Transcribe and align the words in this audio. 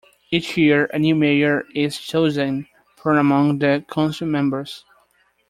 Each 0.31 0.57
year 0.57 0.85
a 0.85 0.97
new 0.97 1.13
mayor 1.13 1.63
is 1.75 1.99
chosen 1.99 2.67
from 2.95 3.17
among 3.19 3.59
the 3.59 3.85
councilmembers. 3.87 4.83